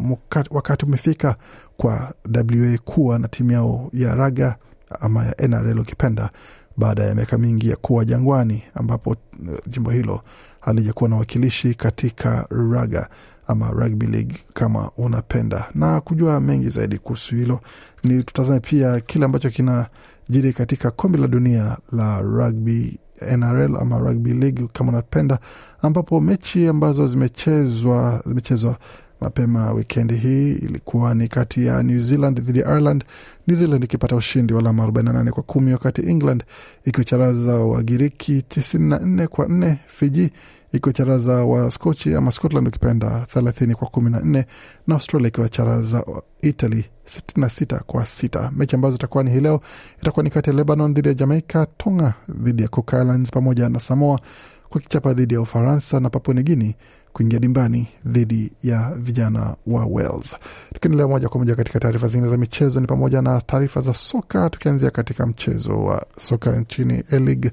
wakati 0.51 0.85
umefika 0.85 1.35
kwa 1.77 2.13
WA 2.35 2.77
kuwa 2.85 3.19
na 3.19 3.27
timu 3.27 3.51
yao 3.51 3.89
ya 3.93 4.15
raga 4.15 4.55
ama 4.99 5.25
ya 5.25 5.47
NRL 5.47 5.79
ukipenda, 5.79 6.29
baada 6.77 7.03
ya 7.03 7.15
miaka 7.15 7.37
mingi 7.37 7.69
ya 7.69 7.75
kuwa 7.75 8.05
jangwani, 8.05 8.63
ambapo 8.75 9.15
jimbo 9.67 9.91
hilo 9.91 10.21
halijakuwa 10.59 11.09
na 11.09 11.15
wakilishi 11.15 11.73
katika 11.73 12.47
raga 12.71 13.09
ama 13.47 13.69
rugby 13.71 14.05
league 14.05 14.35
kama 14.53 14.91
unapenda. 14.97 15.69
Na 15.75 16.01
kujua 16.01 16.39
mengi 16.39 16.69
zaidi 16.69 16.97
kuhusu 16.97 17.35
hilo, 17.35 17.59
ni 18.03 18.23
tutazame 18.23 18.59
pia 18.59 18.99
kile 18.99 19.25
ambacho 19.25 19.49
kinajiri 20.27 20.53
katika 20.53 20.91
kombe 20.91 21.17
la 21.17 21.27
dunia 21.27 21.77
la 21.91 22.21
rugby 22.21 22.99
NRL 23.37 23.75
ama 23.77 23.99
rugby 23.99 24.33
league 24.33 24.67
kama 24.73 24.89
unapenda, 24.91 25.39
ambapo 25.81 26.21
mechi 26.21 26.67
ambazo 26.67 27.07
zimechezwa 27.07 28.21
zimechezwa 28.25 28.77
mapema 29.21 29.71
wikendi 29.73 30.15
hii 30.15 30.51
ilikuwa 30.53 31.15
ni 31.15 31.27
kati 31.27 31.65
ya 31.65 31.83
New 31.83 31.99
Zealand 31.99 32.39
dhidi 32.41 32.59
ya 32.59 32.65
Ireland, 32.65 33.03
New 33.47 33.57
Zealand 33.57 33.83
ikipata 33.83 34.15
ushindi 34.15 34.53
wa 34.53 34.59
alama 34.59 34.85
48 34.85 35.29
kwa 35.29 35.43
kumi, 35.43 35.71
wakati 35.73 36.01
England 36.01 36.43
ikicharaza 36.85 37.55
Wagiriki 37.55 38.39
94 38.49 39.27
kwa 39.27 39.45
4, 39.47 39.75
Fiji 39.87 40.29
ikiwacharaza 40.73 41.33
wa 41.45 41.71
Skochi 41.71 42.15
ama 42.15 42.31
Scotland 42.31 42.67
ukipenda 42.67 43.25
30 43.35 43.73
kwa 43.73 43.87
14, 43.87 44.43
na 44.87 44.95
Australia 44.95 45.27
ikiwacharaza 45.27 46.03
Italy 46.41 46.85
66 47.05 47.79
kwa 47.79 48.05
sita. 48.05 48.51
Mechi 48.55 48.75
ambazo 48.75 48.95
itakuwa 48.95 49.23
ni 49.23 49.31
hii 49.31 49.39
leo 49.39 49.61
itakuwa 50.01 50.23
ni 50.23 50.29
kati 50.29 50.49
ya 50.49 50.55
Lebanon 50.55 50.93
dhidi 50.93 51.07
ya 51.07 51.13
Jamaica, 51.13 51.65
Tonga 51.77 52.13
dhidi 52.29 52.61
ya 52.63 52.67
Cook 52.67 52.93
Islands 52.93 53.31
pamoja 53.31 53.69
na 53.69 53.79
Samoa 53.79 54.19
kwa 54.69 54.81
kichapa 54.81 55.13
dhidi 55.13 55.33
ya 55.33 55.41
Ufaransa 55.41 55.99
na 55.99 56.09
Papua 56.09 56.33
New 56.33 56.43
kuingia 57.13 57.39
dimbani 57.39 57.87
dhidi 58.05 58.51
ya 58.63 58.91
vijana 58.97 59.55
wa 59.67 59.85
Wales. 59.85 60.35
Tukiendelea 60.73 61.07
moja 61.07 61.29
kwa 61.29 61.39
moja 61.39 61.55
katika 61.55 61.79
taarifa 61.79 62.07
zingine 62.07 62.29
za 62.31 62.37
michezo, 62.37 62.79
ni 62.81 62.87
pamoja 62.87 63.21
na 63.21 63.41
taarifa 63.41 63.81
za 63.81 63.93
soka, 63.93 64.49
tukianzia 64.49 64.91
katika 64.91 65.25
mchezo 65.27 65.83
wa 65.83 66.05
soka 66.17 66.51
nchini 66.55 67.03
A-League. 67.11 67.51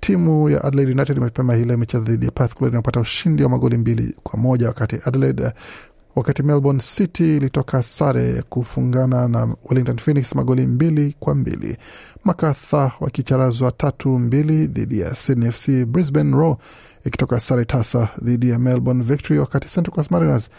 Timu 0.00 0.50
ya 0.50 0.64
Adelaide 0.64 0.92
United 0.92 1.18
mapema 1.18 1.54
hile 1.54 1.74
imecheza 1.74 2.04
dhidi 2.04 2.24
ya 2.26 2.30
Perth 2.32 2.58
Glory 2.58 2.72
na 2.74 2.78
kupata 2.80 3.00
ushindi 3.00 3.42
wa 3.42 3.48
magoli 3.48 3.78
mbili 3.78 4.16
kwa 4.22 4.38
moja 4.38 4.66
wakati 4.68 4.98
Adelaide 5.04 5.52
wakati 6.16 6.42
Melbourne 6.42 6.80
City 6.80 7.36
ilitoka 7.36 7.82
sare 7.82 8.42
kufungana 8.48 9.28
na 9.28 9.54
Wellington 9.64 9.96
Phoenix 9.98 10.34
magoli 10.34 10.66
mbili 10.66 11.16
kwa 11.20 11.34
mbili. 11.34 11.76
Makatha 12.24 12.92
wakicharazwa 13.00 13.70
tatu 13.72 14.18
mbili 14.18 14.66
dhidi 14.66 15.00
ya 15.00 15.14
Sydney 15.14 15.50
FC. 15.52 15.68
Brisbane 15.84 16.36
Roar 16.36 16.56
ikitoka 17.04 17.40
sare 17.40 17.64
tasa 17.64 18.08
dhidi 18.22 18.50
ya 18.50 18.58
Melbourne 18.58 19.02
Victory, 19.04 19.40
wakati 19.40 19.68
Central 19.68 19.94
Coast 19.94 20.10
Mariners 20.10 20.50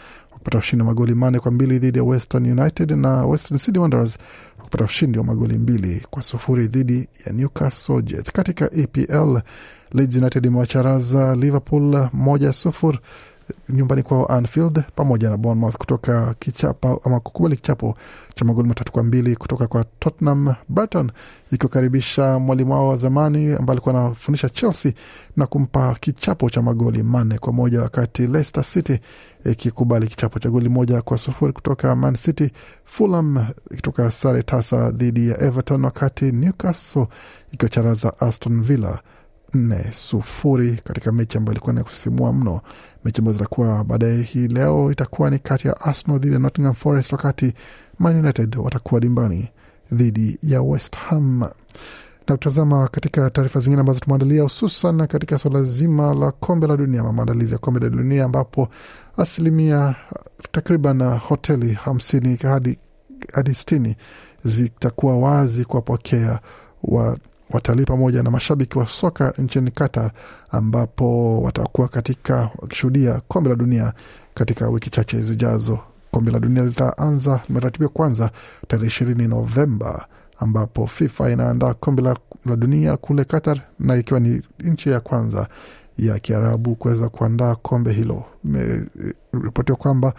wakipata 0.42 0.58
ushindi 0.58 0.82
wa 0.82 0.86
magoli 0.86 1.14
manne 1.14 1.38
kwa 1.40 1.52
mbili 1.52 1.78
dhidi 1.78 1.98
ya 1.98 2.04
Western 2.04 2.60
United 2.60 2.90
na 2.90 3.26
Western 3.26 3.58
Sydney 3.58 3.80
Wanderers 3.82 4.18
kupata 4.62 4.84
ushindi 4.84 5.18
wa 5.18 5.24
magoli 5.24 5.58
mbili 5.58 6.06
kwa 6.10 6.22
sufuri 6.22 6.66
dhidi 6.66 7.08
ya 7.26 7.32
Newcastle 7.32 8.02
Jets. 8.02 8.32
Katika 8.32 8.70
EPL, 8.74 9.40
Leeds 9.92 10.16
United 10.16 10.46
imewacharaza 10.46 11.34
Liverpool 11.34 12.08
moja 12.12 12.52
sufuri 12.52 12.98
nyumbani 13.68 14.02
kwao 14.02 14.26
Anfield 14.26 14.82
pamoja 14.96 15.30
na 15.30 15.36
Bournemouth 15.36 15.76
kutoka 15.76 16.34
kichapo 16.38 17.00
ama 17.04 17.20
kukubali 17.20 17.56
kichapo 17.56 17.96
cha 18.34 18.44
magoli 18.44 18.68
matatu 18.68 18.92
kwa 18.92 19.02
mbili 19.02 19.36
kutoka 19.36 19.66
kwa 19.66 19.84
Tottenham. 19.98 20.54
Brighton 20.68 21.10
ikiwakaribisha 21.52 22.38
mwalimu 22.38 22.72
wao 22.72 22.88
wa 22.88 22.96
zamani 22.96 23.46
ambaye 23.52 23.70
alikuwa 23.72 23.94
anafundisha 24.00 24.48
Chelsea 24.48 24.92
na 25.36 25.46
kumpa 25.46 25.94
kichapo 26.00 26.50
cha 26.50 26.62
magoli 26.62 27.02
manne 27.02 27.38
kwa 27.38 27.52
moja, 27.52 27.82
wakati 27.82 28.26
Leicester 28.26 28.64
City 28.64 28.98
ikikubali 29.44 30.06
kichapo 30.06 30.38
cha 30.38 30.50
goli 30.50 30.68
moja 30.68 31.02
kwa 31.02 31.18
sufuri 31.18 31.52
kutoka 31.52 31.96
Man 31.96 32.14
City. 32.14 32.50
Fulham 32.84 33.46
ikitoka 33.70 34.10
sare 34.10 34.42
tasa 34.42 34.90
dhidi 34.90 35.28
ya 35.28 35.40
Everton, 35.42 35.84
wakati 35.84 36.32
Newcastle 36.32 37.06
ikiwacharaza 37.52 38.20
Aston 38.20 38.62
Villa 38.62 38.98
nne 39.54 39.84
sufuri 39.92 40.80
katika 40.84 41.12
mechi 41.12 41.38
ambayo 41.38 41.52
ilikuwa 41.52 41.72
na 41.72 41.84
kusisimua 41.84 42.32
mno. 42.32 42.60
Mechi 43.04 43.18
ambayo 43.20 43.32
zitakuwa 43.32 43.84
baadaye 43.84 44.22
hii 44.22 44.48
leo 44.48 44.92
itakuwa 44.92 45.30
ni 45.30 45.38
kati 45.38 45.68
ya 45.68 45.80
Arsenal 45.80 46.18
dhidi 46.20 46.32
ya 46.34 46.38
Nottingham 46.40 46.74
Forest, 46.74 47.12
wakati 47.12 47.52
Man 47.98 48.16
United 48.18 48.56
watakuwa 48.56 49.00
dimbani 49.00 49.48
dhidi 49.92 50.38
ya 50.42 50.62
West 50.62 50.96
Ham. 50.96 51.40
Na 52.28 52.34
kutazama 52.36 52.88
katika 52.88 53.30
taarifa 53.30 53.60
zingine 53.60 53.80
ambazo 53.80 54.00
tumeandalia, 54.00 54.42
hususan 54.42 55.06
katika 55.06 55.38
swala 55.38 55.62
zima 55.62 56.14
la 56.14 56.30
kombe 56.30 56.66
la 56.66 56.76
dunia 56.76 57.00
ama 57.00 57.12
maandalizi 57.12 57.52
ya 57.52 57.58
kombe 57.58 57.80
la 57.80 57.88
dunia, 57.90 58.24
ambapo 58.24 58.68
asilimia 59.16 59.94
takriban 60.52 61.02
hoteli 61.18 61.72
hamsini 61.72 62.36
hadi 62.36 62.78
hadi 63.32 63.54
sitini 63.54 63.96
zitakuwa 64.44 65.18
wazi 65.18 65.64
kuwapokea 65.64 66.40
wa 66.82 67.18
watalii 67.52 67.84
pamoja 67.84 68.22
na 68.22 68.30
mashabiki 68.30 68.78
wa 68.78 68.86
soka 68.86 69.32
nchini 69.38 69.70
Qatar, 69.70 70.10
ambapo 70.50 71.38
watakuwa 71.42 71.88
katika 71.88 72.50
wakishuhudia 72.58 73.20
kombe 73.28 73.50
la 73.50 73.56
dunia 73.56 73.92
katika 74.34 74.68
wiki 74.68 74.90
chache 74.90 75.20
zijazo. 75.20 75.78
Kombe 76.10 76.30
la 76.32 76.40
dunia 76.40 76.62
litaanza 76.64 77.40
limeratibiwa 77.48 77.90
kwanza 77.90 78.30
tarehe 78.68 78.86
ishirini 78.86 79.28
Novemba, 79.28 80.06
ambapo 80.38 80.86
FIFA 80.86 81.30
inaandaa 81.30 81.74
kombe 81.74 82.02
la, 82.02 82.16
la 82.46 82.56
dunia 82.56 82.96
kule 82.96 83.24
Qatar, 83.24 83.60
na 83.78 83.96
ikiwa 83.96 84.20
ni 84.20 84.42
nchi 84.60 84.88
ya 84.90 85.00
kwanza 85.00 85.48
ya 85.98 86.18
Kiarabu 86.18 86.74
kuweza 86.74 87.08
kuandaa 87.08 87.54
kombe 87.54 87.92
hilo. 87.92 88.24
Imeripotiwa 88.44 89.78
kwamba 89.78 90.14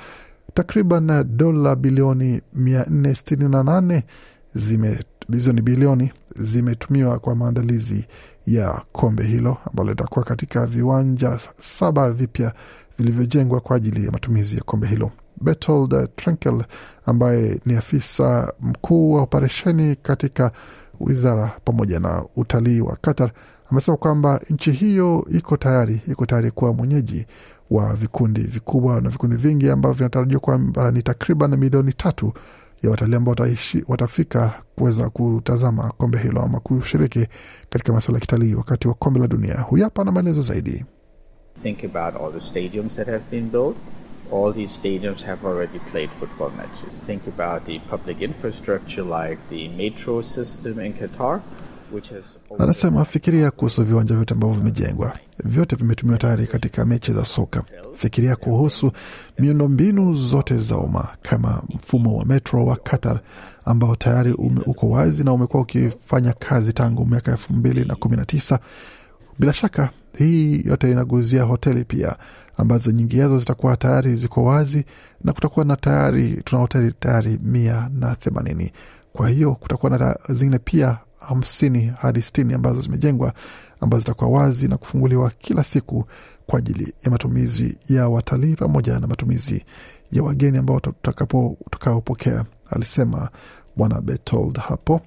takriban 0.53 1.23
dola 1.37 1.75
bilioni 1.75 2.41
mia 2.53 2.85
nne 2.89 3.15
sitini 3.15 3.49
na 3.49 3.63
nane 3.63 4.03
zime 4.55 4.99
hizo 5.31 5.53
ni 5.53 5.61
bilioni 5.61 6.11
zimetumiwa 6.35 7.19
kwa 7.19 7.35
maandalizi 7.35 8.05
ya 8.47 8.81
kombe 8.91 9.23
hilo 9.23 9.57
ambalo 9.69 9.89
litakuwa 9.89 10.25
katika 10.25 10.65
viwanja 10.65 11.39
saba 11.59 12.11
vipya 12.11 12.53
vilivyojengwa 12.97 13.59
kwa 13.59 13.75
ajili 13.77 14.05
ya 14.05 14.11
matumizi 14.11 14.55
ya 14.57 14.63
kombe 14.63 14.87
hilo. 14.87 15.11
Bertold 15.41 16.09
Trenkel 16.15 16.63
ambaye 17.05 17.59
ni 17.65 17.75
afisa 17.75 18.53
mkuu 18.59 19.13
wa 19.13 19.21
operesheni 19.21 19.95
katika 19.95 20.51
wizara 20.99 21.51
pamoja 21.65 21.99
na 21.99 22.23
utalii 22.35 22.81
wa 22.81 22.95
Qatar 22.95 23.31
amesema 23.71 23.97
kwamba 23.97 24.39
nchi 24.49 24.71
hiyo 24.71 25.27
iko 25.31 25.57
tayari 25.57 26.01
iko 26.07 26.25
tayari 26.25 26.51
kuwa 26.51 26.73
mwenyeji 26.73 27.25
wa 27.71 27.93
vikundi 27.93 28.41
vikubwa 28.41 29.01
na 29.01 29.09
vikundi 29.09 29.35
vingi 29.35 29.69
ambavyo 29.69 29.93
vinatarajiwa 29.97 30.39
kwamba 30.41 30.91
ni 30.91 31.03
takriban 31.03 31.57
milioni 31.57 31.93
tatu 31.93 32.33
ya 32.83 32.89
watalii 32.89 33.15
ambao 33.15 33.35
watafika 33.87 34.53
kuweza 34.75 35.09
kutazama 35.09 35.91
kombe 35.97 36.17
hilo 36.17 36.41
ama 36.41 36.59
kushiriki 36.59 37.27
katika 37.69 37.93
masuala 37.93 38.17
ya 38.17 38.21
kitalii 38.21 38.53
wakati 38.55 38.87
wa 38.87 38.93
kombe 38.93 39.19
la 39.19 39.27
dunia. 39.27 39.59
Huyu 39.61 39.83
hapa 39.83 40.03
na 40.03 40.11
maelezo 40.11 40.41
zaidi. 40.41 40.85
Think 41.61 41.83
about 41.83 42.21
all 42.21 42.31
the 42.33 42.41
stadiums 42.47 42.95
that 42.95 43.07
have 43.07 43.23
been 43.31 43.49
built. 43.49 43.75
All 44.31 44.53
these 44.53 44.73
stadiums 44.73 45.23
have 45.25 45.47
already 45.47 45.79
played 45.91 46.09
football 46.19 46.51
matches. 46.57 46.99
Think 47.05 47.21
about 47.27 47.65
the 47.65 47.79
public 47.79 48.21
infrastructure 48.21 49.03
like 49.03 49.37
the 49.49 49.69
metro 49.69 50.21
system 50.21 50.79
in 50.79 50.93
Qatar. 50.93 51.41
Anasema 52.59 53.05
fikiria 53.05 53.51
kuhusu 53.51 53.83
viwanja 53.83 54.15
vyote 54.15 54.33
ambavyo 54.33 54.57
vimejengwa, 54.57 55.13
vyote 55.43 55.75
vimetumiwa 55.75 56.17
tayari 56.17 56.47
katika 56.47 56.85
mechi 56.85 57.11
za 57.13 57.25
soka. 57.25 57.63
Fikiria 57.93 58.35
kuhusu 58.35 58.91
miundombinu 59.39 60.13
zote 60.13 60.57
za 60.57 60.77
umma 60.77 61.07
kama 61.21 61.63
mfumo 61.69 62.17
wa 62.17 62.25
metro 62.25 62.65
wa 62.65 62.75
Qatar 62.75 63.19
ambao 63.65 63.95
tayari 63.95 64.33
ume, 64.33 64.61
uko 64.65 64.89
wazi 64.89 65.23
na 65.23 65.33
umekuwa 65.33 65.63
ukifanya 65.63 66.33
kazi 66.33 66.73
tangu 66.73 67.05
miaka 67.05 67.31
elfu 67.31 67.53
mbili 67.53 67.85
na 67.85 67.95
kumi 67.95 68.17
na 68.17 68.25
tisa. 68.25 68.59
Bila 69.39 69.53
shaka 69.53 69.89
hii 70.17 70.61
yote 70.65 70.91
inaguzia 70.91 71.43
hoteli 71.43 71.83
pia 71.85 72.15
ambazo 72.57 72.91
nyingi 72.91 73.17
yazo 73.19 73.39
zitakuwa 73.39 73.77
tayari 73.77 74.15
ziko 74.15 74.43
wazi 74.43 74.85
na 75.23 75.33
kutakuwa 75.33 75.65
na 75.65 75.75
tayari 75.75 76.41
tuna 76.45 76.61
hoteli 76.61 76.93
tayari 76.99 77.39
mia 77.43 77.89
na 77.99 78.15
themanini. 78.15 78.71
Kwa 79.13 79.29
hiyo 79.29 79.55
kutakuwa 79.55 79.97
na 79.97 80.17
zingine 80.29 80.59
pia 80.59 80.97
hamsini 81.27 81.93
hadi 82.01 82.21
sitini 82.21 82.53
ambazo 82.53 82.81
zimejengwa 82.81 83.33
ambazo 83.81 83.99
zitakuwa 83.99 84.29
wazi 84.29 84.67
na 84.67 84.77
kufunguliwa 84.77 85.31
kila 85.39 85.63
siku 85.63 86.05
kwa 86.45 86.59
ajili 86.59 86.93
ya 87.05 87.11
matumizi 87.11 87.77
ya 87.89 88.09
watalii 88.09 88.55
pamoja 88.55 88.99
na 88.99 89.07
matumizi 89.07 89.65
ya 90.11 90.23
wageni 90.23 90.57
ambao 90.57 90.79
tutakaopokea, 90.79 92.45
alisema 92.69 93.29
Bwana 93.75 94.01
Betold 94.01 94.57
hapo. 94.59 95.01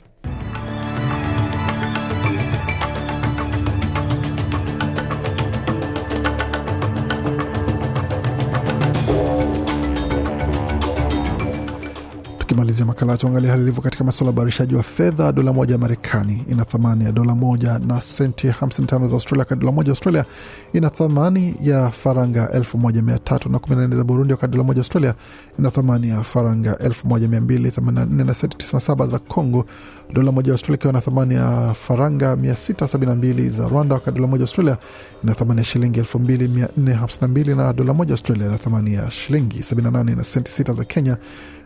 Tukimalizia 12.76 12.86
makala 13.06 13.16
tuangalia 13.18 13.50
hali 13.50 13.62
ilivyo 13.62 13.82
katika 13.82 14.04
masuala 14.04 14.28
ya 14.28 14.32
ubadilishaji 14.32 14.74
wa 14.74 14.82
fedha. 14.82 15.32
Dola 15.32 15.52
moja 15.52 15.72
ya 15.74 15.78
Marekani 15.78 16.44
ina 16.50 16.64
thamani 16.64 17.04
ya 17.04 17.12
dola 17.12 17.34
moja 17.34 17.78
na 17.78 18.00
senti 18.00 18.48
55 18.48 19.06
za 19.06 19.14
Australia, 19.14 19.38
wakati 19.40 19.60
dola 19.60 19.72
moja 19.72 19.90
Australia 19.90 20.24
ina 20.72 20.90
thamani 20.90 21.54
ya 21.62 21.90
faranga 21.90 22.46
1314 22.46 23.94
za 23.96 24.04
Burundi, 24.04 24.32
wakati 24.32 24.52
dola 24.52 24.64
moja 24.64 24.80
Australia 24.80 25.14
ina 25.58 25.70
thamani 25.70 26.08
ya 26.08 26.22
faranga 26.22 26.72
1284 26.72 28.24
na 28.26 28.34
senti 28.34 28.66
97 28.66 29.06
za 29.06 29.18
Congo, 29.18 29.64
dola 30.12 30.32
moja 30.32 30.52
Australia 30.52 30.76
ikiwa 30.78 30.92
na 30.92 31.00
thamani 31.00 31.34
ya 31.34 31.74
faranga 31.74 32.34
672 32.34 33.50
za 33.50 33.68
Rwanda, 33.68 33.94
wakati 33.94 34.16
dola 34.16 34.28
moja 34.28 34.42
Australia 34.42 34.76
ina 35.24 35.34
thamani 35.34 35.60
ya 35.60 35.64
shilingi 35.64 36.00
2452 36.00 37.56
na 37.56 37.72
dola 37.72 37.94
moja 37.94 38.12
Australia 38.12 38.46
ina 38.46 38.58
thamani 38.58 38.94
ya 38.94 39.10
shilingi 39.10 39.58
78 39.58 40.16
na 40.16 40.24
senti 40.24 40.62
6 40.62 40.72
za 40.74 40.84
Kenya 40.84 41.16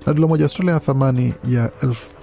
na 0.07 0.13
dola 0.15 0.29
moja 0.29 0.45
Australia 0.45 0.71
ina 0.73 0.81
thamani 0.81 1.35
ya 1.49 1.71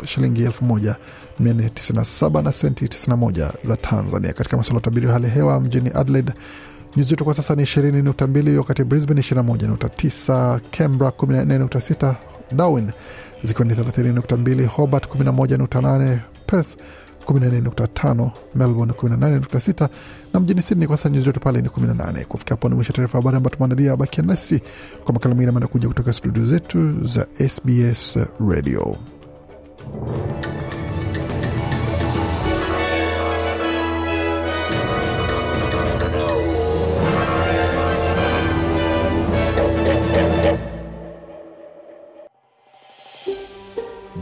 shilingi 0.05 0.43
elfu 0.43 0.65
moja 0.65 0.95
mia 1.39 1.53
nne 1.53 1.69
tisini 1.69 1.99
na 1.99 2.05
saba 2.05 2.41
na 2.41 2.51
senti 2.51 2.85
91 2.85 3.51
za 3.67 3.77
Tanzania. 3.77 4.33
Katika 4.33 4.57
masuala 4.57 4.75
ya 4.75 4.79
utabiri 4.81 5.07
wa 5.07 5.13
hali 5.13 5.25
ya 5.25 5.31
hewa 5.31 5.61
mjini 5.61 5.91
Adelaide 5.95 6.31
nyuzi 6.95 7.09
joto 7.09 7.23
kwa 7.23 7.33
sasa 7.33 7.55
ni 7.55 7.63
20.2, 7.63 8.57
wakati 8.57 8.83
Brisbane 8.83 9.21
21.9, 9.21 10.59
Canberra 10.77 11.11
14.6, 11.11 12.15
Darwin 12.51 12.91
zikiwa 13.43 13.65
ni 13.67 13.73
30.2, 13.73 14.65
Hobart 14.65 15.07
11.8, 15.15 16.17
Perth 16.45 16.75
14.5, 17.25 18.29
Melbourne 18.55 18.93
18.6 18.93 19.89
na 20.33 20.39
mjini 20.39 20.61
Sydney 20.61 20.87
kwa 20.87 20.97
sasa 20.97 21.09
nyuzi 21.09 21.25
joto 21.25 21.39
pale 21.39 21.61
ni 21.61 21.67
18. 21.69 22.25
Kufikia 22.25 22.49
hapo 22.55 22.69
ni 22.69 22.75
mwisho 22.75 22.93
taarifa 22.93 23.17
habari 23.17 23.37
ambayo 23.37 23.55
tumeandalia. 23.55 23.95
Bakia 23.97 24.23
nasi 24.23 24.61
kwa 25.03 25.13
makala 25.13 25.35
mengine 25.35 25.49
amanda 25.49 25.67
kuja 25.67 25.87
kutoka 25.87 26.13
studio 26.13 26.45
zetu 26.45 27.05
za 27.07 27.27
SBS 27.49 28.19
Radio. 28.49 28.95